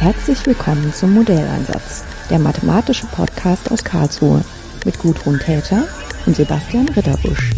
[0.00, 4.42] Herzlich willkommen zum Modelleinsatz, der mathematische Podcast aus Karlsruhe
[4.86, 5.86] mit Gudrun Täter
[6.24, 7.50] und Sebastian Ritterbusch.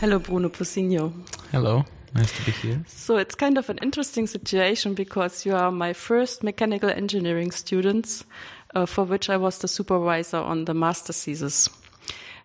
[0.00, 1.14] Hello, Bruno Posigno.
[1.50, 1.82] Hello,
[2.14, 2.80] nice to be here.
[2.86, 8.24] So it's kind of an interesting situation because you are my first mechanical engineering students,
[8.74, 11.68] uh, for which I was the supervisor on the master thesis.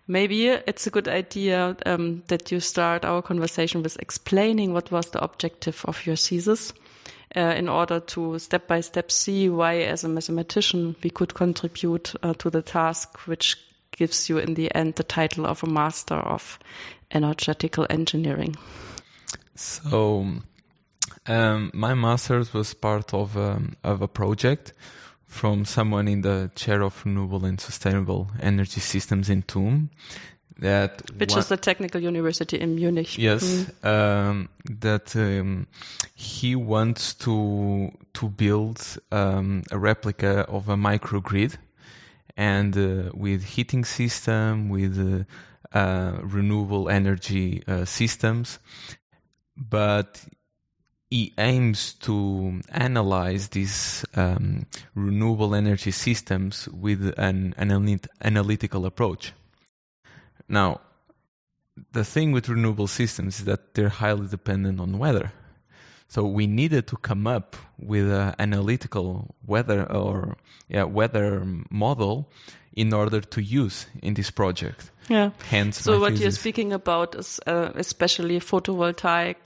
[0.06, 5.10] Maybe it's a good idea um, that you start our conversation with explaining what was
[5.10, 6.72] the objective of your thesis.
[7.36, 12.12] Uh, in order to step by step see why, as a mathematician, we could contribute
[12.24, 13.56] uh, to the task which
[13.92, 16.58] gives you in the end the title of a master of
[17.12, 18.56] energetical engineering.
[19.54, 20.26] So,
[21.26, 24.72] um, my master's was part of um, of a project
[25.26, 29.90] from someone in the chair of renewable and sustainable energy systems in TUM.
[30.58, 33.16] That which is the technical university in Munich.
[33.16, 33.84] Yes, mm.
[33.86, 35.66] um, that um,
[36.14, 41.56] he wants to to build um, a replica of a microgrid,
[42.36, 48.58] and uh, with heating system with uh, uh, renewable energy uh, systems,
[49.60, 50.24] but
[51.10, 59.32] he aims to analyze these um, renewable energy systems with an, an analytical approach.
[60.48, 60.80] Now,
[61.92, 65.32] the thing with renewable systems is that they're highly dependent on weather.
[66.08, 70.36] So we needed to come up with an analytical weather or
[70.68, 72.28] yeah, weather model
[72.72, 74.90] in order to use in this project.
[75.08, 75.30] Yeah.
[75.48, 76.22] Hence, so what thesis.
[76.22, 79.36] you're speaking about is uh, especially photovoltaic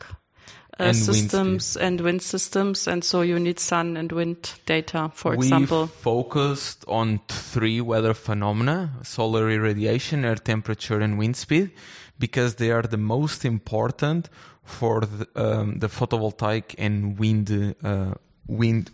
[0.78, 5.10] uh, and systems wind and wind systems, and so you need sun and wind data,
[5.14, 5.86] for we example.
[5.86, 11.70] focused on three weather phenomena: solar irradiation, air temperature, and wind speed,
[12.18, 14.28] because they are the most important
[14.64, 18.14] for the, um, the photovoltaic and wind uh,
[18.46, 18.90] wind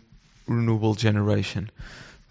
[0.47, 1.69] renewable generation.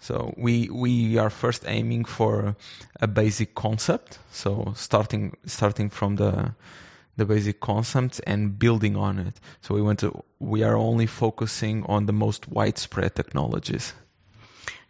[0.01, 2.55] So we we are first aiming for
[2.99, 4.17] a basic concept.
[4.31, 6.55] So starting starting from the
[7.17, 9.39] the basic concept and building on it.
[9.61, 13.93] So we want to we are only focusing on the most widespread technologies.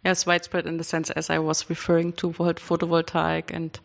[0.04, 3.78] Yes, widespread in the sense as I was referring to photovoltaic and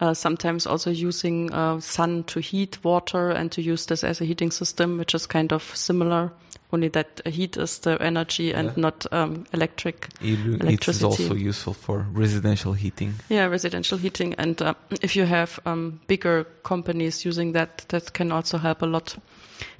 [0.00, 4.24] uh, sometimes also using uh, sun to heat water and to use this as a
[4.24, 6.32] heating system, which is kind of similar
[6.72, 8.74] only that heat is the energy and yeah.
[8.76, 11.06] not um, electric it, electricity.
[11.06, 13.14] It's also useful for residential heating.
[13.28, 18.32] Yeah, residential heating, and uh, if you have um, bigger companies using that, that can
[18.32, 19.16] also help a lot.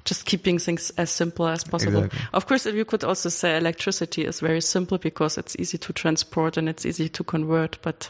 [0.05, 2.05] Just keeping things as simple as possible.
[2.05, 2.27] Exactly.
[2.33, 6.57] Of course, you could also say electricity is very simple because it's easy to transport
[6.57, 8.09] and it's easy to convert, but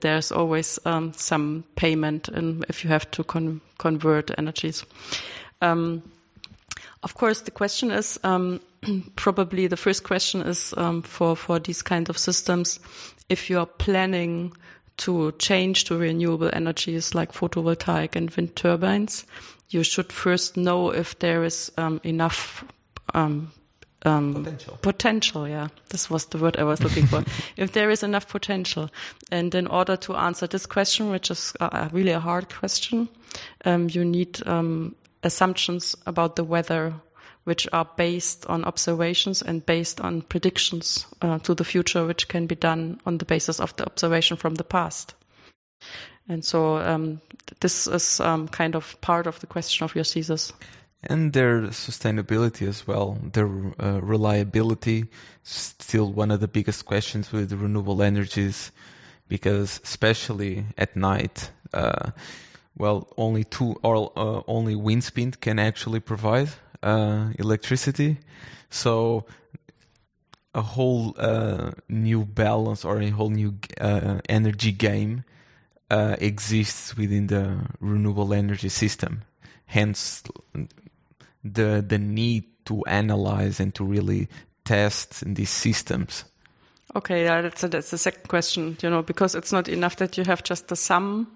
[0.00, 4.84] there's always um, some payment in, if you have to con convert energies.
[5.60, 6.02] Um,
[7.02, 8.60] of course, the question is um,
[9.16, 12.80] probably the first question is um, for for these kind of systems.
[13.28, 14.52] If you are planning
[14.96, 19.24] to change to renewable energies like photovoltaic and wind turbines,
[19.74, 22.64] you should first know if there is um, enough
[23.12, 23.52] um,
[24.04, 24.78] um, potential.
[24.82, 25.68] Potential, yeah.
[25.88, 27.24] This was the word I was looking for.
[27.56, 28.90] if there is enough potential.
[29.30, 33.08] And in order to answer this question, which is uh, really a hard question,
[33.64, 36.94] um, you need um, assumptions about the weather
[37.44, 42.46] which are based on observations and based on predictions uh, to the future, which can
[42.46, 45.14] be done on the basis of the observation from the past.
[46.28, 47.20] And so um,
[47.60, 50.52] this is um, kind of part of the question of your thesis.
[51.02, 53.46] And their sustainability as well, their
[53.78, 55.04] uh, reliability,
[55.42, 58.72] still one of the biggest questions with renewable energies,
[59.28, 62.10] because especially at night, uh,
[62.76, 66.48] well, only two or uh, only wind speed can actually provide
[66.82, 68.18] uh, electricity.
[68.70, 69.26] So
[70.54, 75.24] a whole uh, new balance or a whole new uh, energy game
[75.94, 79.22] uh, exists within the renewable energy system.
[79.66, 80.22] Hence,
[81.44, 84.28] the the need to analyze and to really
[84.64, 86.24] test these systems.
[86.96, 88.76] Okay, yeah, that's a, that's the second question.
[88.82, 91.28] You know, because it's not enough that you have just the sum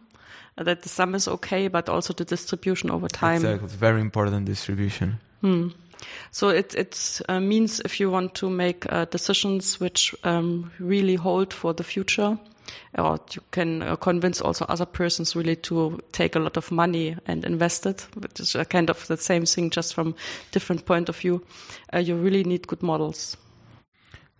[0.56, 3.36] that the sum is okay, but also the distribution over time.
[3.36, 5.18] Exactly, it's very important distribution.
[5.40, 5.68] Hmm.
[6.30, 11.16] So it it uh, means if you want to make uh, decisions which um, really
[11.16, 12.38] hold for the future,
[12.96, 17.16] or you can uh, convince also other persons really to take a lot of money
[17.26, 20.14] and invest it, which is kind of the same thing, just from
[20.50, 21.44] different point of view.
[21.92, 23.36] Uh, you really need good models.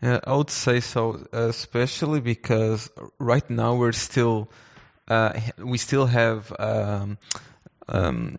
[0.03, 2.89] Yeah, I would say so, especially because
[3.19, 4.49] right now we're still
[5.09, 7.19] uh, we still have um,
[7.89, 8.39] um,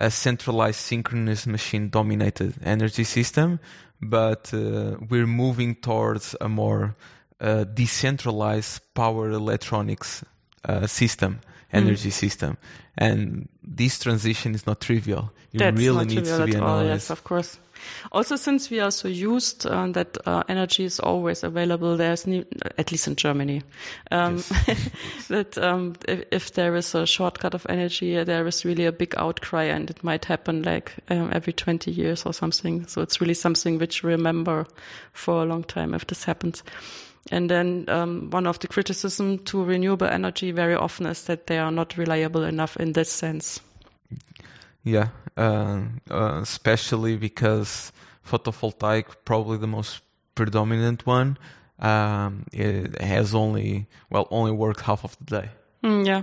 [0.00, 3.60] a centralized synchronous machine dominated energy system,
[4.00, 6.96] but uh, we're moving towards a more
[7.40, 10.24] uh, decentralized power electronics
[10.64, 11.40] uh, system,
[11.72, 12.12] energy mm.
[12.12, 12.56] system.
[12.96, 15.30] And this transition is not trivial.
[15.52, 16.62] It That's really needs to be analyzed.
[16.62, 17.58] All, yes, of course.
[18.12, 22.44] Also, since we are so used uh, that uh, energy is always available, there's new,
[22.76, 23.62] at least in Germany,
[24.10, 24.36] um,
[24.66, 24.90] yes.
[25.28, 29.14] that um, if, if, there is a shortcut of energy, there is really a big
[29.16, 32.86] outcry, and it might happen like um, every 20 years or something.
[32.86, 34.66] So it's really something which we remember
[35.12, 36.62] for a long time if this happens.
[37.30, 41.58] And then um, one of the criticism to renewable energy very often is that they
[41.58, 43.60] are not reliable enough in this sense.
[44.82, 47.92] Yeah, uh, uh, especially because
[48.26, 50.00] photovoltaic, probably the most
[50.34, 51.36] predominant one,
[51.78, 55.48] um, it has only well only worked half of the day.
[55.84, 56.22] Mm, yeah,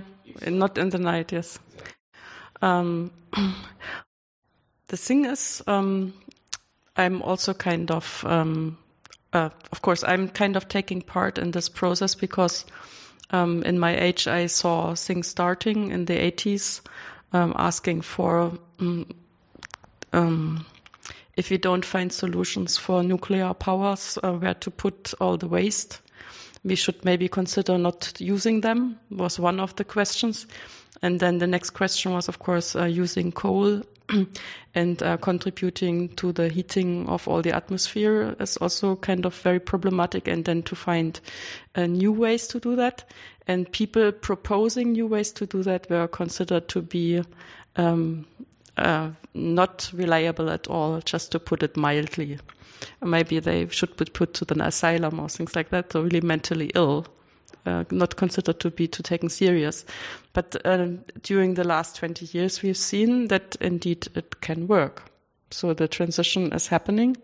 [0.50, 1.32] not in the night.
[1.32, 1.58] Yes.
[2.62, 3.10] Um,
[4.88, 6.12] the thing is, um,
[6.96, 8.78] I'm also kind of, um,
[9.36, 12.64] uh, of course, I'm kind of taking part in this process because
[13.30, 16.80] um, in my age I saw things starting in the 80s
[17.32, 19.06] um, asking for um,
[20.14, 20.64] um,
[21.36, 26.00] if we don't find solutions for nuclear powers, uh, where to put all the waste.
[26.64, 30.46] We should maybe consider not using them, was one of the questions.
[31.02, 33.82] And then the next question was, of course, uh, using coal
[34.74, 39.60] and uh, contributing to the heating of all the atmosphere is also kind of very
[39.60, 40.28] problematic.
[40.28, 41.18] And then to find
[41.74, 43.04] uh, new ways to do that.
[43.46, 47.22] And people proposing new ways to do that were considered to be
[47.76, 48.26] um,
[48.76, 52.38] uh, not reliable at all, just to put it mildly.
[53.02, 56.70] Maybe they should be put to an asylum or things like that, so really mentally
[56.74, 57.06] ill.
[57.66, 59.84] Uh, not considered to be too taken serious.
[60.32, 60.86] But uh,
[61.22, 65.10] during the last 20 years, we've seen that indeed it can work.
[65.50, 67.16] So the transition is happening.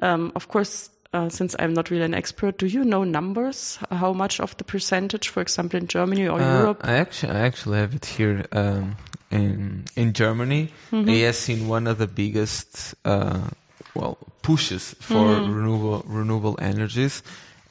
[0.00, 3.78] Um, of course, uh, since I'm not really an expert, do you know numbers?
[3.90, 6.80] How much of the percentage, for example, in Germany or uh, Europe?
[6.84, 8.96] I actually, I actually have it here um,
[9.30, 10.70] in in Germany.
[10.90, 11.08] Mm-hmm.
[11.08, 13.48] Has seen one of the biggest, uh,
[13.94, 15.52] well, pushes for mm-hmm.
[15.52, 17.22] renewable renewable energies,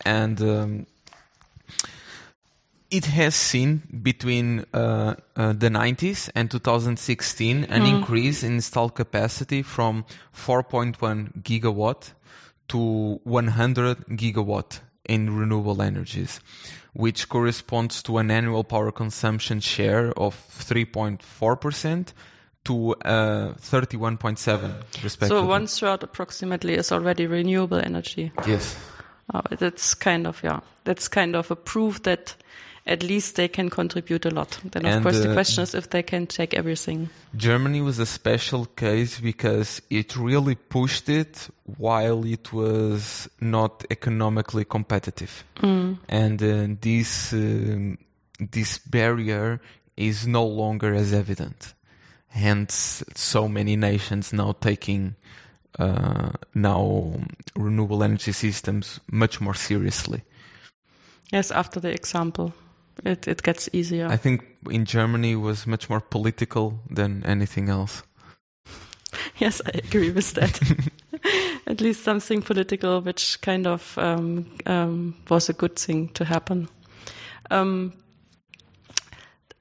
[0.06, 0.86] and um,
[2.92, 7.90] it has seen between uh, uh, the 90s and 2016 an mm.
[7.90, 10.06] increase in installed capacity from
[10.36, 12.12] 4.1 gigawatt
[12.68, 16.42] to 100 gigawatt in renewable energies,
[16.94, 22.14] which corresponds to an annual power consumption share of 3.4%
[22.64, 25.28] to uh, 31.7 respectively.
[25.28, 28.32] So one third approximately is already renewable energy.
[28.46, 28.76] Yes.
[29.34, 30.60] Oh, that's kind of yeah.
[30.84, 32.36] That's kind of a proof that
[32.86, 34.60] at least they can contribute a lot.
[34.63, 37.10] Then, of and, course, the uh, question is if they can take everything.
[37.36, 44.66] Germany was a special case because it really pushed it while it was not economically
[44.66, 45.98] competitive, mm.
[46.10, 47.98] and uh, this um,
[48.39, 49.62] this barrier
[49.95, 51.74] is no longer as evident.
[52.30, 55.16] Hence, so many nations now taking
[55.78, 57.14] uh, now
[57.56, 60.23] renewable energy systems much more seriously.
[61.31, 62.54] Yes, after the example
[63.06, 64.08] it, it gets easier.
[64.08, 68.04] I think in Germany was much more political than anything else.
[69.38, 70.60] yes, I agree with that.
[71.68, 76.68] At least something political, which kind of um, um, was a good thing to happen.
[77.50, 77.94] Um,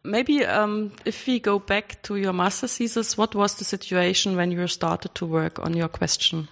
[0.04, 4.50] maybe um, if we go back to your master thesis, what was the situation when
[4.50, 6.48] you started to work on your question?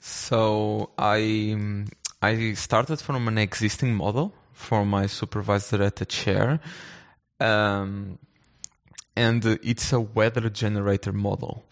[0.00, 1.82] So I
[2.22, 6.60] I started from an existing model for my supervisor at the chair.
[7.40, 8.18] Um,
[9.16, 11.64] and it's a weather generator model.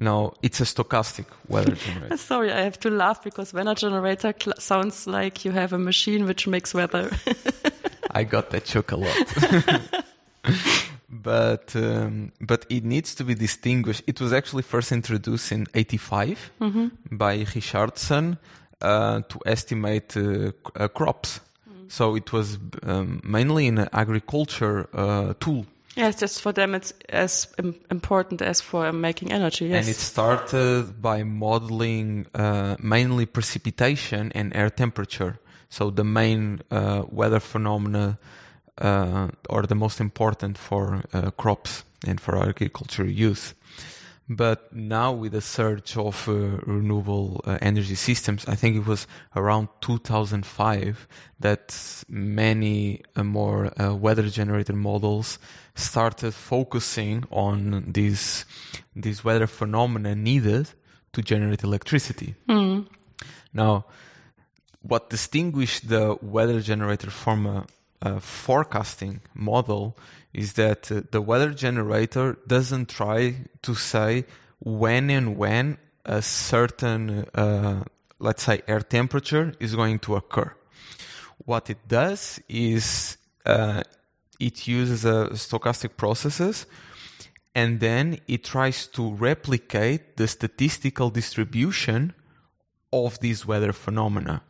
[0.00, 2.16] Now, it's a stochastic weather generator.
[2.16, 6.24] Sorry, I have to laugh because weather generator cl- sounds like you have a machine
[6.26, 7.10] which makes weather.
[8.10, 10.04] I got that joke a lot.
[11.10, 14.02] but um, but it needs to be distinguished.
[14.06, 17.16] It was actually first introduced in '85 mm-hmm.
[17.16, 18.38] by Richardson
[18.80, 21.40] uh, to estimate uh, uh, crops
[21.88, 25.66] so it was um, mainly an agriculture uh, tool.
[25.96, 27.48] Yes, just for them it's as
[27.90, 29.66] important as for making energy.
[29.66, 29.86] Yes.
[29.86, 35.40] And it started by modeling uh, mainly precipitation and air temperature.
[35.70, 38.18] So the main uh, weather phenomena
[38.78, 43.54] uh, or the most important for uh, crops and for agriculture use.
[44.28, 46.32] But now with the surge of uh,
[46.66, 51.08] renewable uh, energy systems, I think it was around 2005
[51.40, 55.38] that many uh, more uh, weather generated models
[55.74, 58.44] started focusing on these
[58.94, 60.68] these weather phenomena needed
[61.12, 62.34] to generate electricity.
[62.48, 62.86] Mm.
[63.54, 63.86] Now,
[64.82, 67.66] what distinguished the weather generator from a,
[68.00, 69.96] a forecasting model
[70.32, 74.24] is that uh, the weather generator doesn't try to say
[74.60, 77.84] when and when a certain, uh,
[78.18, 80.54] let's say, air temperature is going to occur.
[81.44, 83.82] What it does is uh,
[84.38, 86.66] it uses uh, stochastic processes
[87.54, 92.14] and then it tries to replicate the statistical distribution
[92.92, 94.42] of these weather phenomena.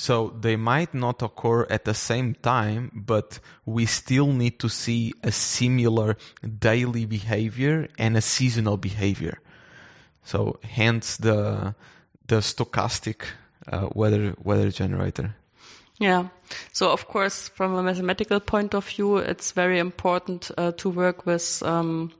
[0.00, 5.12] So they might not occur at the same time, but we still need to see
[5.22, 6.16] a similar
[6.58, 9.40] daily behavior and a seasonal behavior.
[10.24, 11.74] So hence the
[12.28, 13.24] the stochastic
[13.70, 15.34] uh, weather weather generator.
[15.98, 16.28] Yeah.
[16.72, 21.26] So of course, from a mathematical point of view, it's very important uh, to work
[21.26, 22.10] with um,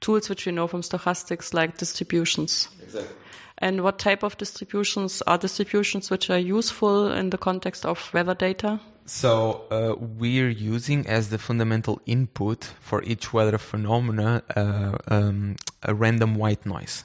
[0.00, 2.68] tools which we know from stochastics, like distributions.
[2.82, 3.14] Exactly.
[3.58, 8.34] And what type of distributions are distributions which are useful in the context of weather
[8.34, 8.80] data?
[9.06, 15.94] So uh, we're using as the fundamental input for each weather phenomena uh, um, a
[15.94, 17.04] random white noise.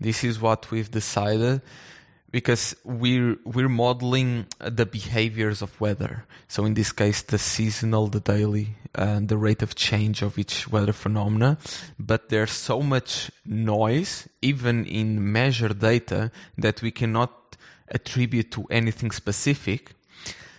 [0.00, 1.62] This is what we've decided
[2.36, 6.26] because we're we're modeling the behaviors of weather.
[6.48, 10.68] So in this case, the seasonal, the daily, and the rate of change of each
[10.68, 11.56] weather phenomena.
[11.98, 17.56] But there's so much noise, even in measured data, that we cannot
[17.88, 19.94] attribute to anything specific.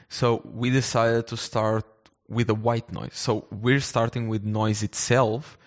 [0.09, 1.85] So we decided to start
[2.27, 3.13] with a white noise.
[3.13, 5.59] So we're starting with noise itself,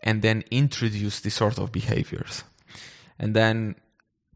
[0.00, 2.44] and then introduce this sort of behaviors.
[3.18, 3.74] And then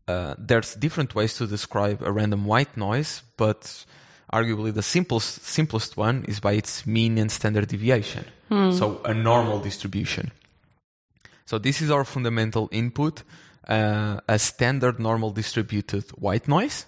[0.06, 3.84] uh, there's different ways to describe a random white noise, but
[4.32, 8.24] arguably the simplest simplest one is by its mean and standard deviation.
[8.72, 10.30] So a normal distribution.
[11.46, 13.22] So this is our fundamental input,
[13.68, 16.86] uh, a standard normal distributed white noise,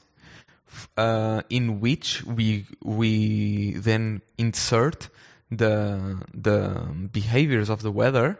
[0.96, 5.08] uh, in which we we then insert
[5.50, 8.38] the the behaviors of the weather,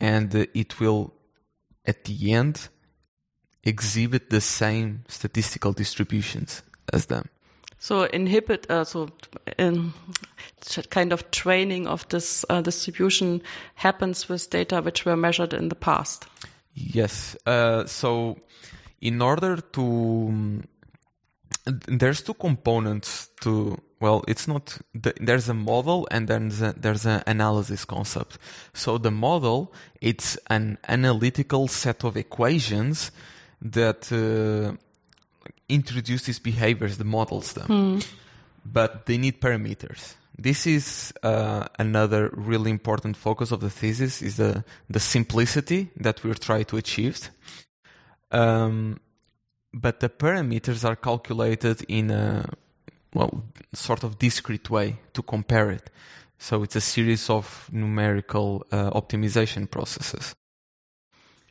[0.00, 1.14] and it will
[1.86, 2.68] at the end
[3.64, 6.62] exhibit the same statistical distributions
[6.92, 7.28] as them.
[7.78, 9.08] So inhibit, uh, so
[9.58, 9.94] um,
[10.90, 13.42] kind of training of this uh, distribution
[13.74, 16.26] happens with data which were measured in the past.
[16.74, 17.36] Yes.
[17.46, 18.38] Uh, so
[19.00, 20.64] in order to, um,
[21.66, 23.80] there's two components to.
[23.98, 24.78] Well, it's not.
[24.94, 28.38] There's a model and then there's, there's an analysis concept.
[28.72, 33.10] So the model, it's an analytical set of equations
[33.62, 34.76] that uh,
[35.68, 37.66] introduce these behaviors, the models them,
[38.64, 40.14] but they need parameters.
[40.38, 46.24] This is uh, another really important focus of the thesis: is the the simplicity that
[46.24, 47.30] we're trying to achieve.
[48.30, 49.00] Um,
[49.72, 52.48] but the parameters are calculated in a
[53.14, 55.90] well, sort of discrete way to compare it.
[56.38, 60.34] So it's a series of numerical uh, optimization processes.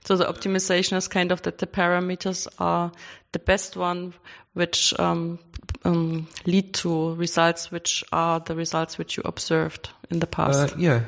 [0.05, 2.91] So the optimization is kind of that the parameters are
[3.31, 4.13] the best one,
[4.53, 5.39] which um,
[5.83, 10.73] um, lead to results which are the results which you observed in the past.
[10.73, 11.01] Uh, yeah,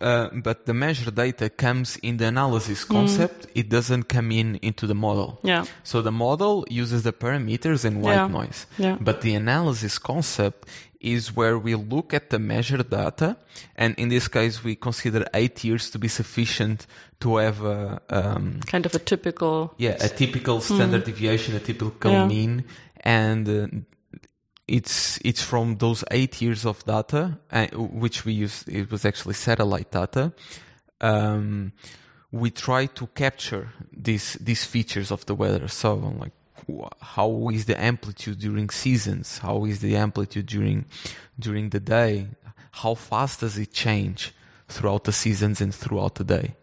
[0.00, 3.46] uh, but the measure data comes in the analysis concept.
[3.54, 5.38] It doesn't come in into the model.
[5.42, 5.64] Yeah.
[5.84, 8.26] So the model uses the parameters and white Yeah.
[8.28, 8.66] noise.
[8.78, 8.96] Yeah.
[9.00, 10.68] But the analysis concept
[11.00, 13.36] is where we look at the measured data,
[13.76, 16.86] and in this case, we consider eight years to be sufficient
[17.20, 19.72] to have a um, kind of a typical.
[19.78, 22.26] yeah a typical standard deviation, a typical Yeah.
[22.28, 22.64] mean,
[23.02, 23.66] and uh,
[24.70, 28.62] it's it's from those eight years of data, uh, which we use.
[28.68, 30.32] It was actually satellite data.
[31.00, 31.72] Um,
[32.30, 35.66] we try to capture these these features of the weather.
[35.68, 36.32] So like
[37.00, 39.38] how is the amplitude during seasons?
[39.38, 40.84] How is the amplitude during
[41.38, 42.28] during the day?
[42.70, 44.32] How fast does it change
[44.68, 46.54] throughout the seasons and throughout the day?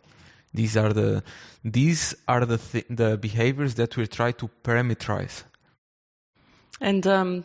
[0.53, 1.23] These are the
[1.63, 5.43] these are the th- the behaviors that we try to parameterize.
[6.79, 7.43] And um,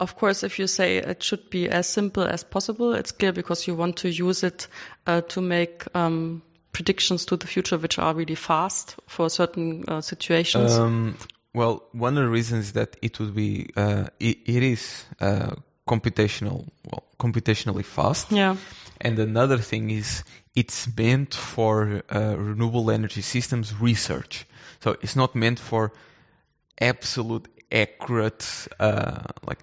[0.00, 3.66] of course, if you say it should be as simple as possible, it's clear because
[3.66, 4.66] you want to use it
[5.06, 6.42] uh, to make um,
[6.72, 10.72] predictions to the future, which are really fast for certain uh, situations.
[10.72, 11.16] Um,
[11.54, 15.54] well, one of the reasons that it would be uh, it, it is uh,
[15.86, 18.32] computational, well, computationally fast.
[18.32, 18.56] Yeah.
[19.00, 24.46] And another thing is it's meant for uh, renewable energy systems research.
[24.80, 25.92] So it's not meant for
[26.80, 29.58] absolute accurate, uh, like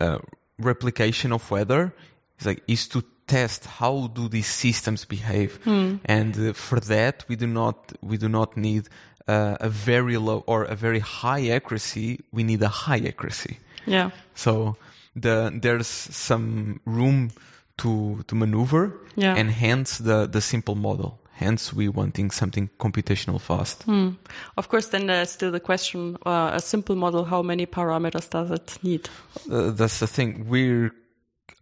[0.00, 0.18] uh,
[0.58, 1.92] replication of weather.
[2.36, 5.58] It's like is to test how do these systems behave,
[6.04, 8.88] and uh, for that we do not we do not need
[9.28, 12.18] uh, a very low or a very high accuracy.
[12.32, 13.58] We need a high accuracy.
[13.86, 14.10] Yeah.
[14.34, 14.76] So
[15.14, 17.30] the there's some room
[17.76, 19.36] to to maneuver, Yeah.
[19.38, 21.19] and hence the the simple model.
[21.40, 23.84] Hence, we wanting something computational fast.
[23.84, 24.10] Hmm.
[24.58, 28.50] Of course, then there's still the question: uh, a simple model, how many parameters does
[28.50, 29.08] it need?
[29.50, 30.46] Uh, that's the thing.
[30.50, 30.92] We're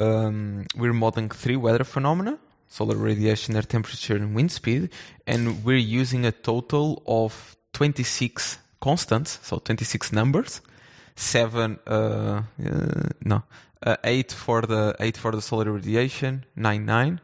[0.01, 4.91] um, we're modeling three weather phenomena: solar radiation, air temperature, and wind speed,
[5.29, 10.61] and we're using a total of 26 constants, so 26 numbers.
[11.15, 13.45] Seven, uh, uh, no,
[13.83, 17.21] uh, eight for the eight for the solar radiation, nine nine,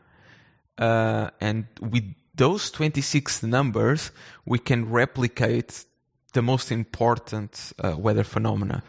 [0.79, 4.11] uh, and with those 26 numbers,
[4.45, 5.85] we can replicate
[6.33, 8.83] the most important uh, weather phenomena.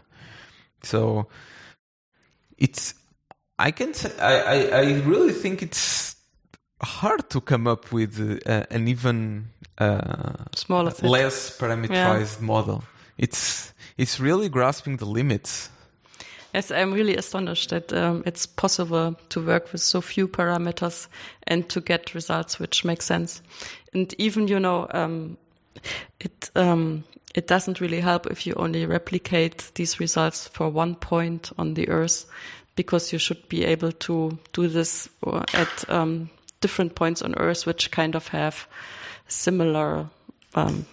[0.84, 1.28] So
[2.58, 2.94] it's
[3.58, 6.16] I can say I, I, I really think it's
[6.82, 9.48] hard to come up with uh, an even
[9.78, 12.84] uh, Smaller less parameterized model.
[13.18, 15.70] It's it's really grasping the limits.
[16.56, 21.10] Yes, I'm really astonished that um, it's possible to work with so few parameters
[21.44, 23.42] and to get results which make sense.
[23.94, 25.38] And even, you know, um,
[26.22, 31.52] it um, it doesn't really help if you only replicate these results for one point
[31.58, 32.26] on the Earth,
[32.78, 35.10] because you should be able to do this
[35.54, 36.30] at um,
[36.62, 38.66] different points on Earth, which kind of have
[39.28, 40.08] similar.
[40.54, 40.86] Um,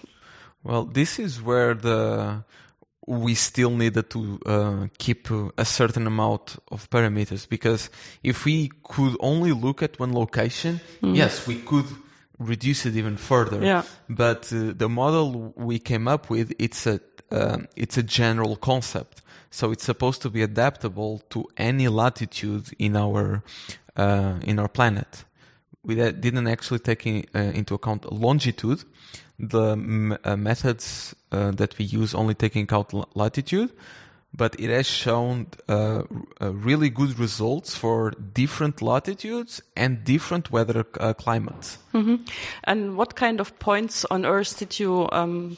[0.64, 2.42] Well, this is where the
[3.06, 7.90] we still needed to uh, keep uh, a certain amount of parameters because
[8.22, 11.86] if we could only look at one location, yes, we could
[12.38, 13.62] reduce it even further.
[13.62, 13.82] Yeah.
[14.08, 19.22] But uh, the model we came up with it's a um, it's a general concept,
[19.50, 23.42] so it's supposed to be adaptable to any latitude in our
[23.96, 25.24] uh, in our planet
[25.84, 28.84] we didn't actually take in, uh, into account longitude.
[29.38, 33.70] The m- uh, methods uh, that we use only taking account l- latitude,
[34.32, 36.04] but it has shown uh, r-
[36.40, 41.78] uh, really good results for different latitudes and different weather uh, climates.
[42.64, 45.56] and what kind of points on Earth did you um,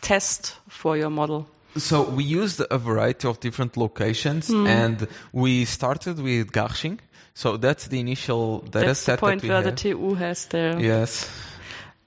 [0.00, 1.46] test for your model?
[1.76, 6.98] So we used a variety of different locations, and we started with Garching.
[7.38, 9.76] So that's the initial data That's the set point that we where have.
[9.76, 11.30] the TU has their yes.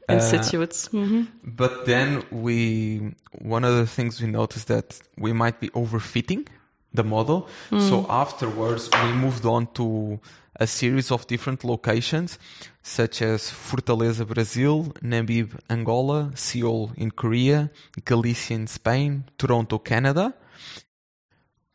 [0.09, 0.87] Uh, institutes.
[0.87, 6.47] hmm But then we, one of the things we noticed that we might be overfitting
[6.93, 7.47] the model.
[7.69, 10.19] So afterwards, we moved on to
[10.59, 12.37] a series of different locations,
[12.83, 17.71] such as Fortaleza, Brazil, Namib, Angola, Seoul in Korea,
[18.03, 20.33] Galicia in Spain, Toronto, Canada.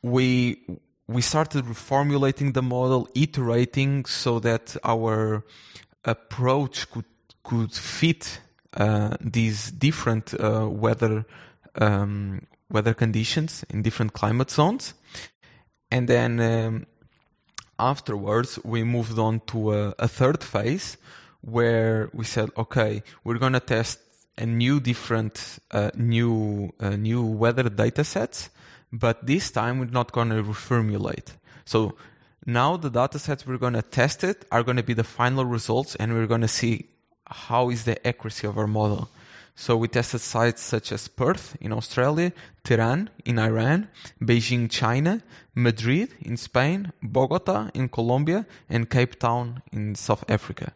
[0.02, 0.58] We
[1.08, 5.44] we started reformulating the model, iterating so that our
[6.04, 7.04] approach could
[7.42, 8.40] could fit
[8.74, 11.24] uh, these different uh, weather
[11.76, 14.94] um, weather conditions in different climate zones,
[15.90, 16.86] and then um,
[17.78, 20.96] afterwards we moved on to a, a third phase
[21.42, 24.00] where we said, okay, we're gonna test
[24.38, 28.50] a new different uh, new uh, new weather data sets,
[28.98, 31.32] but this time we're not gonna reformulate.
[31.64, 31.94] So
[32.44, 36.14] now the data sets we're gonna test it are gonna be the final results, and
[36.14, 36.86] we're gonna see
[37.26, 39.08] how is the accuracy of our model.
[39.58, 42.32] So we tested sites such as Perth in Australia,
[42.62, 43.88] Tehran in Iran,
[44.20, 45.22] Beijing, China,
[45.54, 50.74] Madrid in Spain, Bogota in Colombia, and Cape Town in South Africa.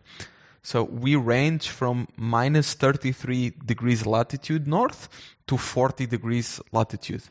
[0.63, 5.09] So we range from minus 33 degrees latitude north
[5.47, 7.23] to 40 degrees latitude.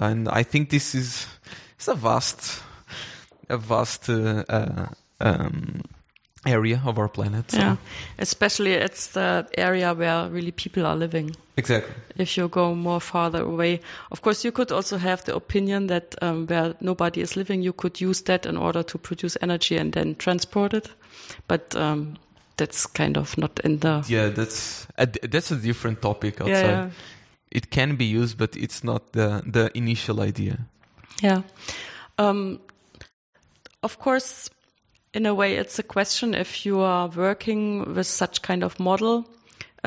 [0.00, 1.26] And I think this is
[1.76, 2.62] it's a vast,
[3.48, 4.86] a vast uh, uh,
[5.20, 5.82] um,
[6.46, 7.50] area of our planet.
[7.50, 7.76] so- Yeah,
[8.18, 11.34] especially it's the area where really people are living.
[11.56, 11.92] Exactly.
[12.16, 13.80] If you go more farther away,
[14.12, 17.72] of course, you could also have the opinion that um, where nobody is living, you
[17.72, 20.88] could use that in order to produce energy and then transport it.
[21.48, 22.16] But um,
[22.56, 24.04] that's kind of not in the.
[24.08, 26.52] Yeah, that's a, that's a different topic outside.
[26.52, 26.90] Yeah, yeah.
[27.50, 30.58] It can be used, but it's not the the initial idea.
[31.22, 31.42] Yeah.
[32.18, 32.60] Um,
[33.82, 34.50] of course,
[35.14, 39.26] in a way, it's a question if you are working with such kind of model.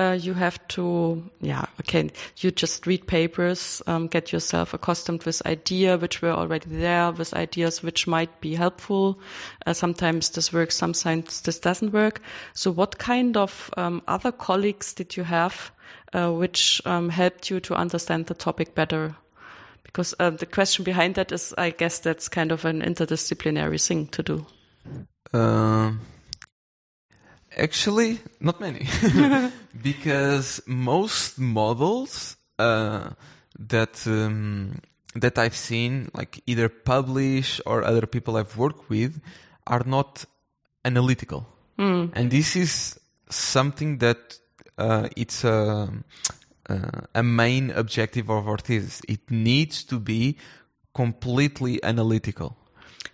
[0.02, 5.46] Uh, you have to, yeah, okay, you just read papers, um, get yourself accustomed with
[5.46, 9.20] idea which were already there, with ideas which might be helpful.
[9.66, 12.22] Uh, sometimes this works, sometimes this doesn't work.
[12.54, 15.72] So what kind of um, other colleagues did you have
[16.14, 19.16] uh, which um, helped you to understand the topic better?
[19.84, 24.08] Because uh, the question behind that is, I guess that's kind of an interdisciplinary thing
[24.08, 24.46] to do.
[27.58, 28.88] Actually, not many,
[29.84, 33.10] because most models uh,
[33.60, 34.80] that um,
[35.16, 39.20] that I've seen, like either publish or other people I've worked with,
[39.68, 40.26] are not
[40.86, 41.46] analytical,
[41.78, 42.12] Mm.
[42.14, 44.38] and this is something that
[44.78, 45.90] uh, it's a
[46.70, 49.02] uh, a main objective of our thesis.
[49.08, 50.38] It needs to be
[50.94, 52.56] completely analytical.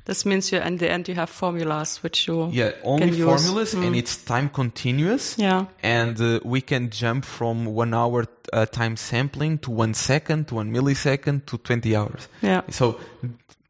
[0.05, 3.25] This means you, in the end, you have formulas which you Yeah, only can use.
[3.25, 3.97] formulas, and Mm.
[3.97, 5.35] it's time continuous.
[5.37, 5.65] Yeah.
[5.83, 10.55] and uh, we can jump from one hour uh, time sampling to one second to
[10.55, 12.27] one millisecond to 20 hours.
[12.41, 12.61] Yeah.
[12.69, 12.97] So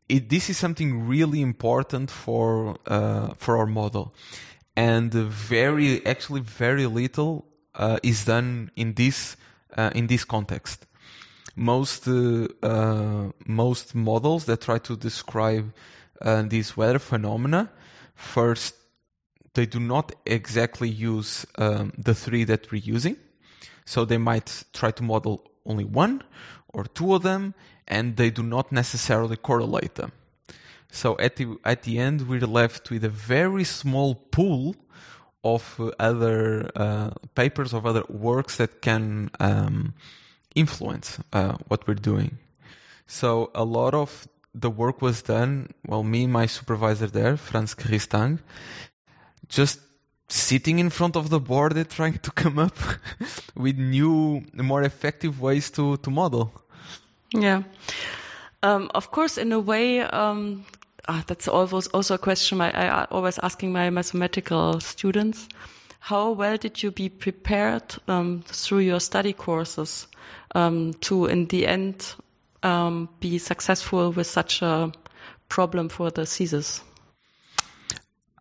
[0.09, 4.13] it, this is something really important for uh, for our model,
[4.75, 9.35] and very actually very little uh, is done in this
[9.75, 10.85] uh, in this context.
[11.55, 15.73] Most uh, uh, most models that try to describe
[16.21, 17.69] uh, these weather phenomena
[18.15, 18.75] first
[19.57, 23.17] they do not exactly use um, the three that we're using.
[23.85, 26.21] So they might try to model only one
[26.67, 27.55] or two of them,
[27.87, 30.11] and they do not necessarily correlate them.
[30.91, 34.75] So at the at the end, we're left with a very small pool
[35.43, 39.95] of uh, other uh, papers of other works that can um,
[40.53, 42.37] influence uh, what we're doing.
[43.07, 45.69] So a lot of the work was done.
[45.85, 48.39] Well, me, and my supervisor there, Franz Christang,
[49.47, 49.79] just
[50.29, 52.77] sitting in front of the board trying to come up
[53.55, 56.51] with new, more effective ways to, to model.
[57.33, 57.63] Yeah.
[58.63, 60.65] Um, of course, in a way, um,
[61.07, 65.47] ah, that's always also a question I, I always asking my mathematical students.
[65.99, 70.07] How well did you be prepared um, through your study courses
[70.55, 72.15] um, to, in the end,
[72.63, 74.91] um, be successful with such a
[75.49, 76.81] problem for the thesis?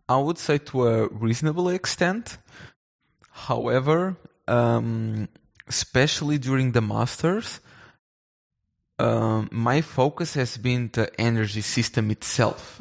[0.09, 2.37] I would say to a reasonable extent.
[3.31, 5.27] However, um,
[5.67, 7.59] especially during the masters,
[8.99, 12.77] um, my focus has been the energy system itself,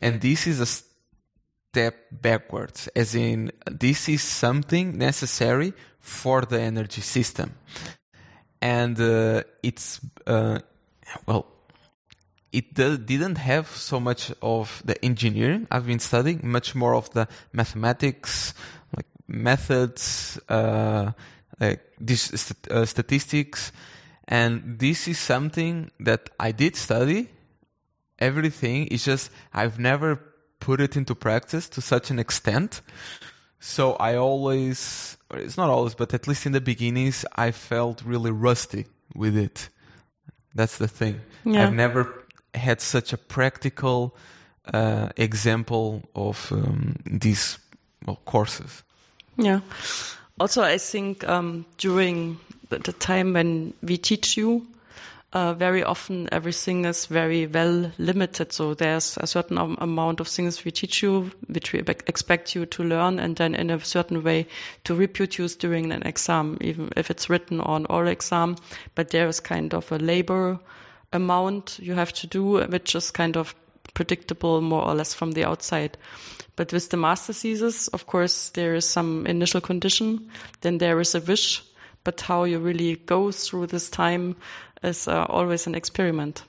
[0.00, 2.88] and this is a step backwards.
[2.94, 7.54] As in, this is something necessary for the energy system,
[8.60, 10.58] and uh, it's uh,
[11.26, 11.46] well
[12.52, 17.28] it didn't have so much of the engineering I've been studying, much more of the
[17.52, 18.54] mathematics,
[18.96, 21.12] like methods, uh,
[21.60, 23.70] like this st- uh, statistics,
[24.26, 27.28] and this is something that I did study.
[28.18, 30.18] Everything is just I've never
[30.58, 32.80] put it into practice to such an extent.
[33.60, 38.30] So I always, it's not always, but at least in the beginnings, I felt really
[38.30, 39.68] rusty with it.
[40.54, 41.20] That's the thing.
[41.44, 41.64] Yeah.
[41.64, 44.16] I've never had such a practical
[44.72, 47.58] uh, example of um, these
[48.06, 48.82] well, courses.
[49.36, 49.60] Yeah.
[50.40, 54.66] Also, I think um, during the, the time when we teach you,
[55.32, 58.52] uh, very often everything is very well limited.
[58.52, 62.82] So there's a certain amount of things we teach you, which we expect you to
[62.82, 64.46] learn, and then in a certain way
[64.84, 68.56] to reproduce during an exam, even if it's written or an oral exam.
[68.94, 70.58] But there is kind of a labor
[71.12, 73.54] amount you have to do, which is kind of
[73.94, 75.98] predictable more or less from the outside.
[76.56, 80.30] But with the master thesis, of course, there is some initial condition,
[80.62, 81.62] then there is a wish,
[82.04, 84.36] but how you really go through this time
[84.82, 86.42] is uh, always an experiment.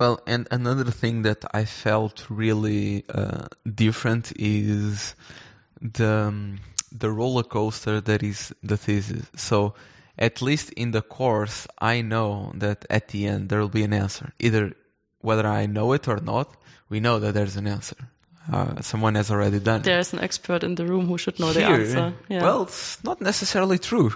[0.00, 5.16] Well, and another thing that I felt really uh, different is
[5.80, 6.60] the um,
[6.92, 9.26] the roller coaster that is the thesis.
[9.36, 9.74] So,
[10.16, 13.92] at least in the course, I know that at the end there will be an
[13.92, 14.32] answer.
[14.38, 14.72] Either
[15.20, 16.56] whether I know it or not,
[16.88, 17.96] we know that there's an answer.
[18.50, 19.84] Uh, someone has already done it.
[19.84, 22.14] There's an expert in the room who should know the answer.
[22.28, 22.42] Yeah.
[22.42, 24.12] Well, it's not necessarily true.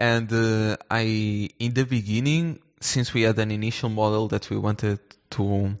[0.00, 4.98] And uh, I, in the beginning, since we had an initial model that we wanted
[5.30, 5.76] to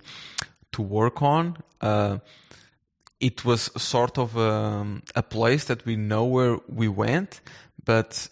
[0.72, 2.18] to work on, uh,
[3.18, 7.40] it was sort of um, a place that we know where we went.
[7.84, 8.28] But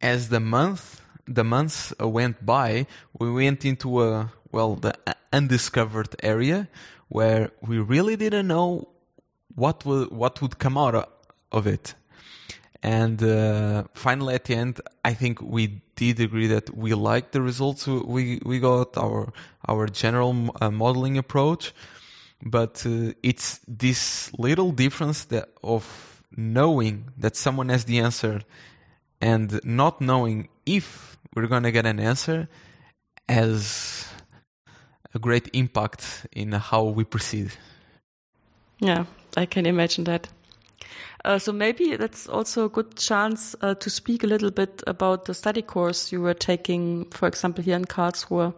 [0.00, 2.86] as the month the months uh, went by,
[3.18, 4.94] we went into a well the
[5.32, 6.68] undiscovered area
[7.08, 8.88] where we really didn't know
[9.54, 11.10] what would what would come out
[11.52, 11.94] of it.
[12.82, 17.40] And uh, finally, at the end, I think we did agree that we liked the
[17.40, 19.32] results we we got our
[19.66, 21.72] our general uh, modeling approach,
[22.42, 28.42] but uh, it's this little difference that of knowing that someone has the answer
[29.20, 32.48] and not knowing if we're to get an answer
[33.28, 34.06] has
[35.14, 37.50] a great impact in how we proceed.
[38.80, 40.28] Yeah, I can imagine that.
[41.24, 45.24] Uh, so maybe that's also a good chance uh, to speak a little bit about
[45.24, 48.54] the study course you were taking, for example, here in Karlsruhe.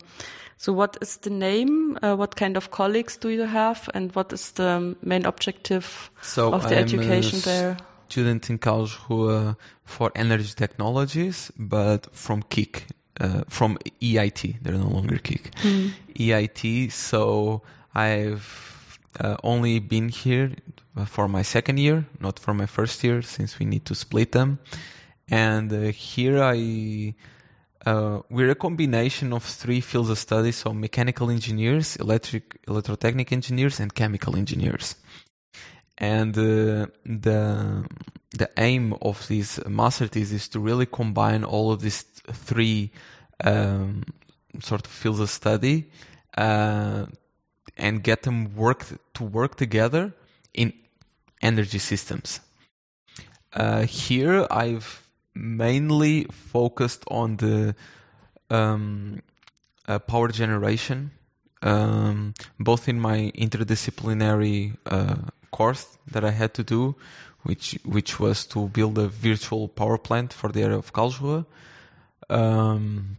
[0.59, 1.99] So what is the name?
[2.03, 3.89] Uh, what kind of colleagues do you have?
[3.95, 7.77] And what is the main objective so of the I'm education there?
[8.09, 12.83] Student in Karlsruhe for energy technologies, but from KIC,
[13.21, 14.57] uh, from EIT.
[14.63, 15.53] They're no longer KIC.
[15.63, 15.93] Mm.
[16.17, 16.91] EIT.
[16.91, 17.63] So
[17.95, 18.78] I've
[19.21, 20.53] uh, only been here
[21.07, 24.59] for my second year, not for my first year, since we need to split them.
[25.29, 27.15] And uh, here I,
[27.85, 33.81] uh, we're a combination of three fields of study, so mechanical engineers, electric, electrotechnic engineers,
[33.81, 34.97] and chemical engineers.
[35.99, 37.85] And uh, the
[38.31, 42.93] the aim of this master thesis is to really combine all of these three
[43.43, 44.05] um,
[44.61, 45.91] sort of fields of study
[46.37, 47.07] uh,
[47.79, 50.13] and get them work to work together
[50.53, 50.73] in
[51.41, 52.41] energy systems.
[53.53, 57.75] Uh, here, I've mainly focused on the
[58.51, 59.23] um,
[59.87, 61.13] uh, power generation,
[61.63, 65.17] um, both in my interdisciplinary uh,
[65.51, 66.97] course that I had to do,
[67.43, 71.47] which which was to build a virtual power plant for the area of Karlsruhe.
[72.29, 73.19] Um,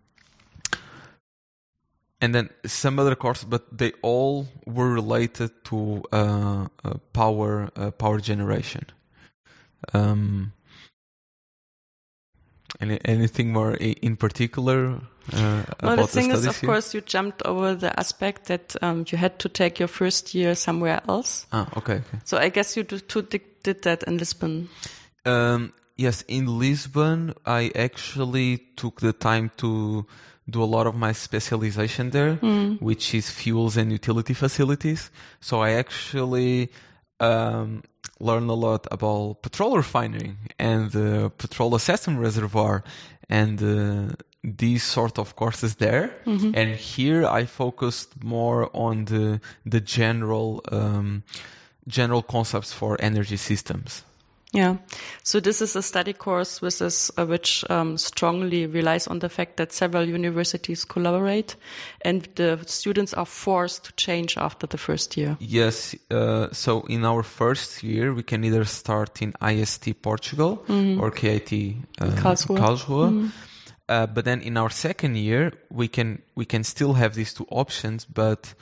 [2.21, 7.91] and then some other courses, but they all were related to uh, uh, power uh,
[7.91, 8.86] power generation.
[9.93, 10.53] Um,
[12.82, 15.01] any, anything more in particular?
[15.34, 16.69] Uh, well, the thing the is, of here?
[16.69, 20.55] course, you jumped over the aspect that um, you had to take your first year
[20.55, 21.45] somewhere else.
[21.51, 21.95] Ah, okay.
[21.95, 22.19] okay.
[22.25, 23.08] So I guess you did,
[23.63, 24.69] did that in Lisbon.
[25.25, 30.05] Um, yes, in Lisbon, I actually took the time to
[30.49, 32.81] do a lot of my specialization there, mm.
[32.81, 35.12] which is fuels and utility facilities.
[35.39, 36.69] So I actually
[37.19, 37.83] um,
[38.19, 42.83] learned a lot about petrol refining and the petrol assessment reservoir
[43.29, 46.13] and uh, these sort of courses there.
[46.25, 46.51] Mm-hmm.
[46.55, 51.23] And here I focused more on the the general um,
[51.88, 54.03] general concepts for energy systems.
[54.51, 54.77] Yeah.
[55.23, 59.29] So this is a study course which, is, uh, which um, strongly relies on the
[59.29, 61.55] fact that several universities collaborate
[62.01, 65.38] and the students are forced to change after the first year.
[65.39, 65.95] Yes.
[66.09, 70.99] Uh, so in our first year, we can either start in IST Portugal mm-hmm.
[70.99, 72.57] or KIT uh, Karlsruhe.
[72.57, 73.09] Karlsruhe.
[73.09, 73.27] Mm-hmm.
[73.88, 77.47] Uh, but then in our second year, we can we can still have these two
[77.49, 78.53] options, but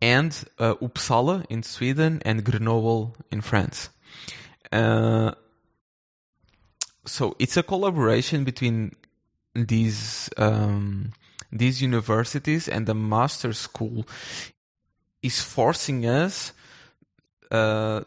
[0.00, 3.90] and uh, Uppsala in Sweden and Grenoble in France.
[4.72, 5.32] Uh,
[7.04, 8.92] so it's a collaboration between
[9.54, 11.12] these um,
[11.50, 14.06] these universities and the master school
[15.22, 16.52] is forcing us
[17.50, 18.00] uh,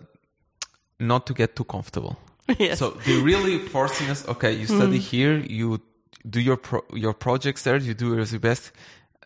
[0.99, 2.17] not to get too comfortable.
[2.59, 2.79] yes.
[2.79, 4.27] So they're really forcing us.
[4.27, 5.09] Okay, you study Mm.
[5.11, 5.81] here, you
[6.27, 8.71] do your pro- your projects there, you do as best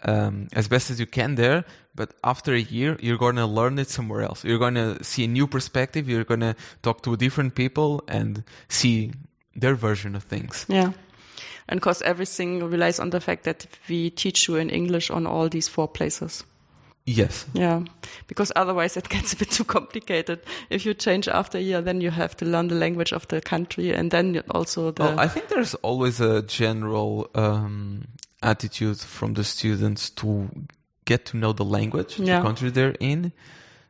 [0.04, 1.66] um, as best as you can there.
[1.96, 4.44] But after a year, you're going to learn it somewhere else.
[4.44, 6.08] You're going to see a new perspective.
[6.08, 9.12] You're going to talk to different people and see
[9.56, 10.66] their version of things.
[10.70, 10.92] Yeah.
[11.68, 15.28] And of course, everything relies on the fact that we teach you in English on
[15.28, 16.44] all these four places.
[17.06, 17.46] Yes.
[17.54, 17.82] Yeah,
[18.28, 20.42] because otherwise it gets a bit too complicated.
[20.70, 23.42] If you change after a year, then you have to learn the language of the
[23.42, 25.04] country and then also the.
[25.04, 28.08] Well, I think there's always a general um,
[28.44, 30.50] attitude from the students to
[31.06, 32.38] get to know the language, Yeah.
[32.40, 33.32] the country they're in.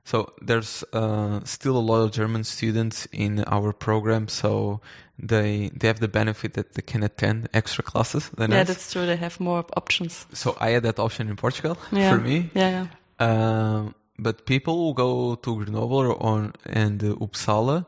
[0.05, 4.79] So there's uh, still a lot of German students in our program, so
[5.19, 8.67] they they have the benefit that they can attend extra classes yeah, us.
[8.67, 9.05] that's true.
[9.05, 10.25] They have more options.
[10.33, 12.09] So I had that option in Portugal Yeah.
[12.15, 12.49] for me.
[12.55, 12.87] Yeah, yeah.
[13.19, 17.85] Um, but people who go to Grenoble on and uh, Uppsala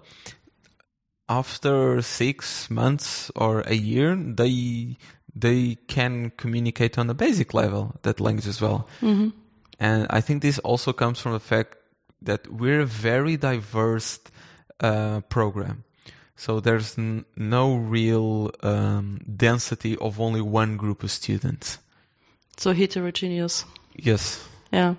[1.30, 4.98] after six months or a year, they
[5.34, 8.88] they can communicate on a basic level that language as well.
[9.00, 9.30] hmm
[9.80, 11.78] And I think this also comes from the fact
[12.22, 14.20] that we're a very diverse
[14.84, 15.84] uh, program.
[16.36, 21.80] So there's n- no real um, density of only one group of students.
[22.58, 23.66] So heterogeneous.
[23.96, 24.51] Yes.
[24.72, 24.96] Yeah.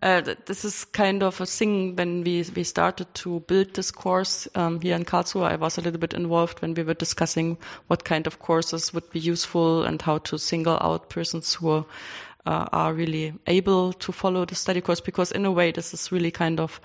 [0.00, 4.46] Uh, this is kind of a thing when we, we started to build this course
[4.54, 5.44] um, here in Karlsruhe.
[5.44, 7.58] I was a little bit involved when we were discussing
[7.88, 11.84] what kind of courses would be useful and how to single out persons who are,
[12.46, 16.10] uh, are really able to follow the study course because in a way this is
[16.12, 16.80] really kind of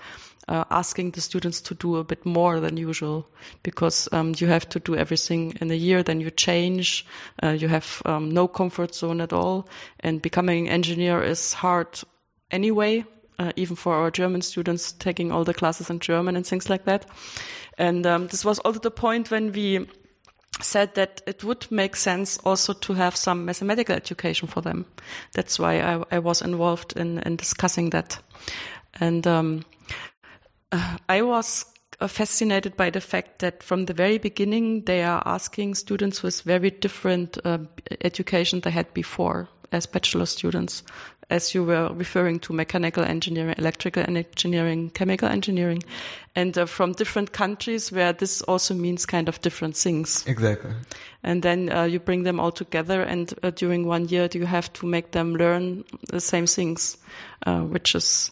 [0.48, 3.26] uh, asking the students to do a bit more than usual
[3.62, 7.06] because um, you have to do everything in a year, then you change,
[7.42, 9.68] uh, you have um, no comfort zone at all,
[10.00, 12.00] and becoming an engineer is hard
[12.50, 13.04] anyway,
[13.38, 16.84] uh, even for our German students taking all the classes in German and things like
[16.84, 17.06] that.
[17.78, 19.88] And um, this was also the point when we
[20.60, 24.86] said that it would make sense also to have some mathematical education for them.
[25.32, 28.18] That's why I, I was involved in, in discussing that.
[29.00, 29.64] And um,
[30.72, 31.66] uh, I was
[32.08, 36.70] fascinated by the fact that from the very beginning they are asking students with very
[36.70, 37.58] different uh,
[38.02, 40.82] education they had before as bachelor students
[41.30, 45.82] as you were referring to mechanical engineering, electrical engineering, chemical engineering,
[46.34, 50.24] and uh, from different countries where this also means kind of different things.
[50.26, 50.70] Exactly.
[51.22, 54.72] And then uh, you bring them all together, and uh, during one year, you have
[54.74, 56.96] to make them learn the same things,
[57.46, 58.30] uh, which is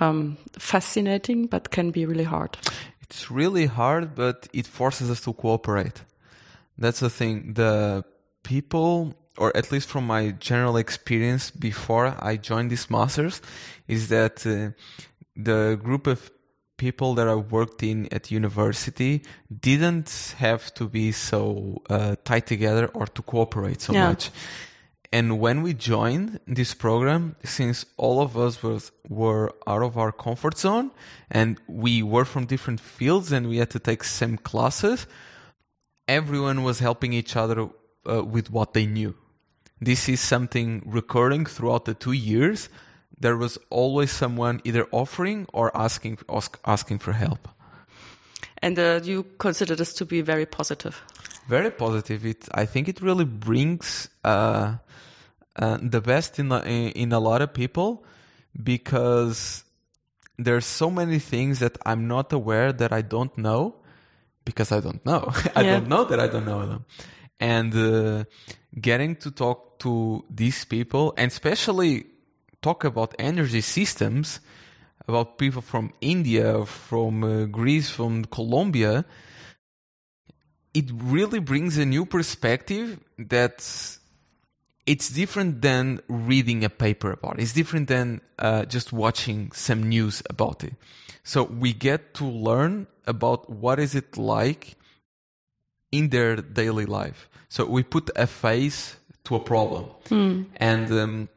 [0.00, 2.56] um, fascinating, but can be really hard.
[3.02, 6.02] It's really hard, but it forces us to cooperate.
[6.78, 7.54] That's the thing.
[7.54, 8.04] The
[8.42, 13.40] people or at least from my general experience before I joined these masters,
[13.88, 14.70] is that uh,
[15.36, 16.30] the group of
[16.76, 19.22] people that I worked in at university
[19.68, 24.08] didn't have to be so uh, tight together or to cooperate so yeah.
[24.08, 24.30] much.
[25.12, 30.12] And when we joined this program, since all of us was, were out of our
[30.12, 30.92] comfort zone
[31.30, 35.06] and we were from different fields and we had to take same classes,
[36.06, 37.68] everyone was helping each other
[38.08, 39.14] uh, with what they knew
[39.80, 42.68] this is something recurring throughout the two years.
[43.18, 47.48] There was always someone either offering or asking ask, asking for help.
[48.58, 51.02] And uh, you consider this to be very positive.
[51.48, 52.26] Very positive.
[52.26, 54.76] It I think it really brings uh,
[55.56, 58.04] uh, the best in, in in a lot of people
[58.62, 59.64] because
[60.38, 63.76] there's so many things that I'm not aware that I don't know
[64.44, 65.32] because I don't know.
[65.56, 65.72] I yeah.
[65.72, 66.84] don't know that I don't know them.
[67.40, 68.24] And uh,
[68.78, 72.06] getting to talk to these people and especially
[72.62, 74.40] talk about energy systems,
[75.08, 79.04] about people from India, from uh, Greece, from Colombia,
[80.74, 83.58] it really brings a new perspective that
[84.86, 87.42] it's different than reading a paper about it.
[87.42, 90.74] It's different than uh, just watching some news about it.
[91.24, 94.76] So we get to learn about what is it like
[95.92, 97.28] in their daily life.
[97.48, 99.86] So we put a face to a problem.
[100.06, 100.46] Mm.
[100.56, 101.28] And um,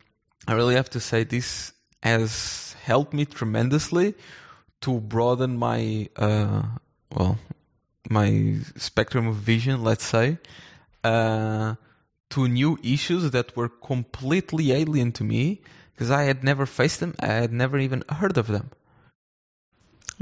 [0.47, 4.13] I really have to say this has helped me tremendously
[4.81, 6.63] to broaden my uh,
[7.15, 7.37] well
[8.09, 10.37] my spectrum of vision, let's say,
[11.03, 11.75] uh,
[12.29, 15.61] to new issues that were completely alien to me
[15.93, 17.15] because I had never faced them.
[17.19, 18.71] I had never even heard of them.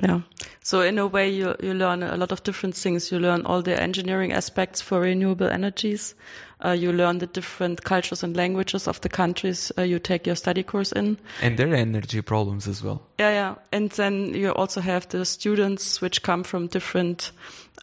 [0.02, 0.22] Yeah.
[0.64, 3.12] So in a way, you you learn a lot of different things.
[3.12, 6.16] You learn all the engineering aspects for renewable energies.
[6.64, 10.36] Uh, you learn the different cultures and languages of the countries uh, you take your
[10.36, 13.02] study course in, and their energy problems as well.
[13.20, 13.56] Yeah, yeah.
[13.72, 17.32] And then you also have the students which come from different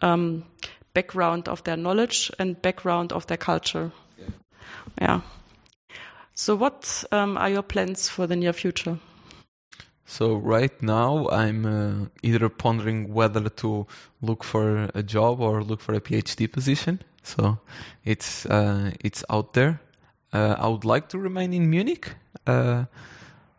[0.00, 0.44] um,
[0.94, 3.90] background of their knowledge and background of their culture.
[4.16, 4.30] Yeah.
[5.00, 5.20] yeah.
[6.34, 8.98] So, what um, are your plans for the near future?
[10.10, 13.86] So right now I'm uh, either pondering whether to
[14.22, 17.02] look for a job or look for a PhD position.
[17.22, 17.58] So
[18.06, 19.82] it's uh, it's out there.
[20.32, 22.14] Uh, I would like to remain in Munich.
[22.46, 22.86] Uh,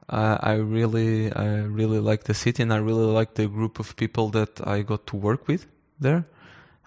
[0.09, 4.29] I really I really like the city and I really like the group of people
[4.29, 5.67] that I got to work with
[5.99, 6.25] there.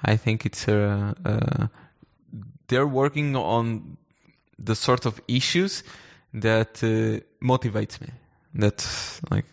[0.04, 1.70] I think it's a, a
[2.66, 3.96] they're working on
[4.58, 5.84] the sort of issues
[6.34, 8.08] that uh, motivates me
[8.54, 9.46] that's like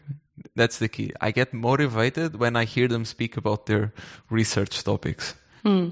[0.56, 1.14] that's the key.
[1.22, 3.94] I get motivated when I hear them speak about their
[4.30, 5.36] research topics.
[5.64, 5.90] Hmm.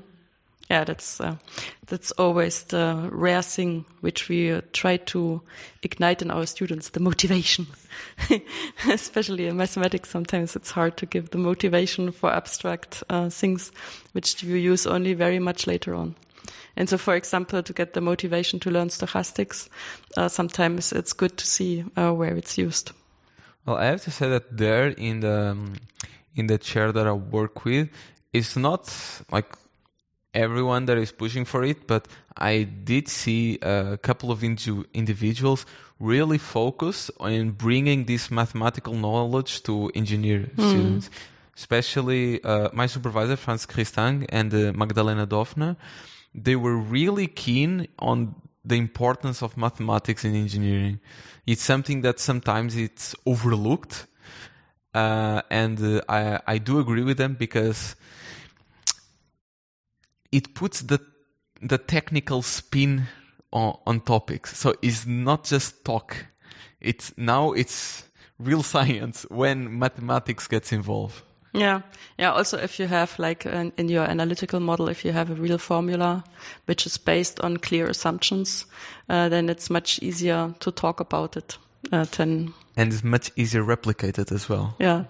[0.69, 1.37] Yeah, that's uh,
[1.85, 5.41] that's always the rare thing which we uh, try to
[5.81, 7.67] ignite in our students: the motivation.
[8.89, 13.71] Especially in mathematics, sometimes it's hard to give the motivation for abstract uh, things,
[14.11, 16.15] which you use only very much later on.
[16.75, 19.69] And so, for example, to get the motivation to learn stochastics,
[20.17, 22.91] uh, sometimes it's good to see uh, where it's used.
[23.67, 25.73] Well, I have to say that there in the um,
[26.37, 27.89] in the chair that I work with,
[28.31, 28.87] it's not
[29.29, 29.57] like
[30.33, 32.07] everyone that is pushing for it, but
[32.37, 35.65] I did see a couple of individuals
[35.99, 41.09] really focus on bringing this mathematical knowledge to engineer students.
[41.53, 45.75] Especially uh, my supervisor Franz Christange and uh, Magdalena Dofner,
[46.33, 48.35] they were really keen on
[48.67, 50.99] the importance of mathematics in engineering.
[51.45, 54.07] It's something that sometimes it's overlooked,
[54.93, 57.95] uh, and uh, I I do agree with them because
[60.31, 60.99] it puts the
[61.61, 63.07] the technical spin
[63.51, 64.57] on, on topics.
[64.57, 66.27] So it's not just talk.
[66.81, 68.03] It's now it's
[68.37, 71.23] real science when mathematics gets involved.
[71.57, 71.81] Yeah,
[72.19, 72.31] yeah.
[72.33, 75.57] Also, if you have like an, in your analytical model, if you have a real
[75.57, 76.23] formula
[76.67, 78.65] which is based on clear assumptions,
[79.09, 81.57] uh, then it's much easier to talk about it
[81.91, 84.75] uh, than And it's much easier replicated as well.
[84.79, 85.05] yeah,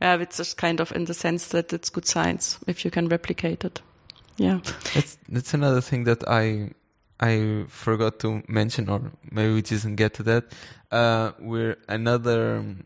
[0.00, 0.20] yeah.
[0.20, 3.64] It's just kind of in the sense that it's good science if you can replicate
[3.64, 3.80] it.
[4.38, 4.60] Yeah,
[4.94, 6.72] That's that's another thing that I
[7.20, 10.44] I forgot to mention, or maybe we just didn't get to that.
[10.92, 12.84] Uh, we're another um,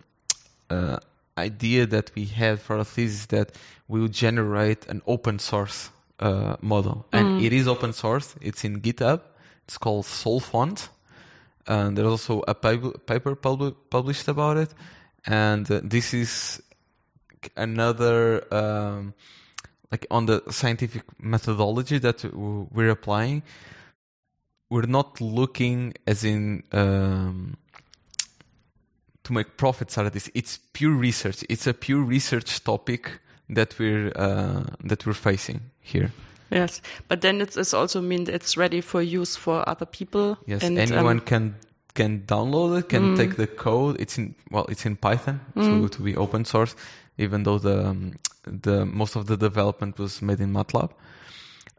[0.71, 0.99] uh,
[1.41, 3.53] idea that we had for our thesis that
[3.88, 8.34] we would generate an open source uh, model, and it is open source.
[8.41, 9.20] It's in GitHub.
[9.66, 10.88] It's called Solfont.
[11.66, 14.70] And there's also a paper, paper publi- published about it,
[15.26, 16.62] and uh, this is
[17.57, 19.14] another um,
[19.91, 23.43] like on the scientific methodology that we're applying
[24.70, 27.57] we're not looking as in um,
[29.31, 30.28] to make profits out of this.
[30.35, 31.45] It's pure research.
[31.49, 36.12] It's a pure research topic that we're uh, that we're facing here.
[36.51, 36.83] Yes.
[37.09, 40.37] But then it's, it's also mean it's ready for use for other people.
[40.47, 40.62] yes.
[40.62, 41.55] And, anyone um, can
[41.95, 44.01] can download it can take the code.
[44.01, 45.41] It's in well it's in python.
[45.55, 46.74] To, to be open source
[47.18, 50.91] even though the um, the most of the development was made in matlab.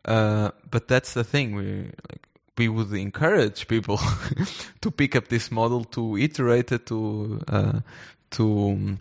[0.06, 1.56] Uh, but that's the thing.
[1.56, 2.28] We like
[2.58, 4.00] we would encourage people
[4.82, 7.80] to pick up this model to iterate it to uh,
[8.32, 9.00] to um,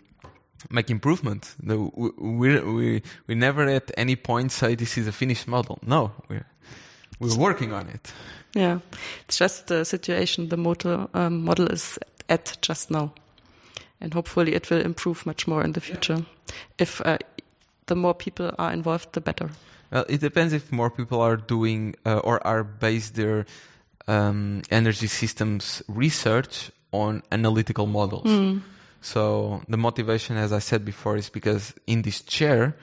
[0.69, 1.55] make improvement.
[1.61, 5.79] The, we, we we never at any point say this is a finished model.
[5.85, 6.45] No we're
[7.19, 8.11] we're working on it.
[8.53, 8.79] Yeah,
[9.25, 11.97] it's just the situation the motor um, model is
[12.29, 13.13] at just now,
[13.99, 16.25] and hopefully it will improve much more in the future.
[16.77, 17.17] If uh,
[17.85, 19.49] the more people are involved, the better.
[19.91, 23.45] Well, it depends if more people are doing uh, or are based their
[24.07, 28.27] um, energy systems research on analytical models.
[29.01, 32.75] So the motivation, as I said before, is because in this chair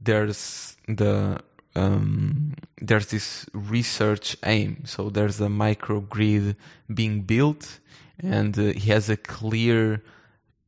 [0.00, 1.40] there's the
[1.76, 4.84] um, there's this research aim.
[4.84, 6.56] So there's a microgrid
[6.92, 7.80] being built,
[8.20, 10.02] and uh, he has a clear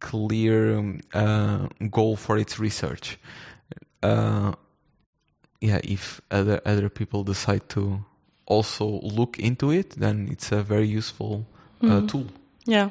[0.01, 3.18] clear um, uh, goal for its research.
[4.03, 4.53] Uh,
[5.61, 8.04] yeah, if other other people decide to
[8.46, 11.46] also look into it, then it's a very useful
[11.82, 12.26] uh, tool.
[12.64, 12.90] Yeah.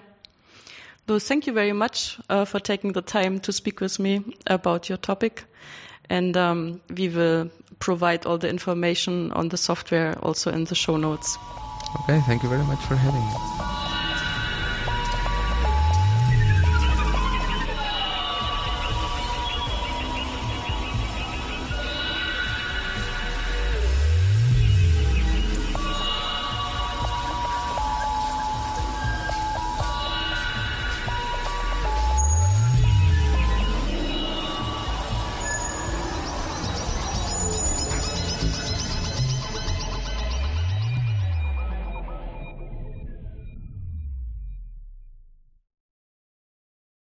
[1.07, 4.89] So thank you very much uh, for taking the time to speak with me about
[4.89, 5.43] your topic.
[6.09, 7.49] And um, we will
[7.79, 11.37] provide all the information on the software also in the show notes.
[12.01, 13.84] Okay, thank you very much for having me.